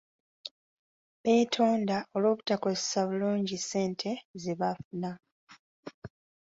[1.23, 5.11] Beetonda olw'obutakozesa bulungi ssente ze baafuna.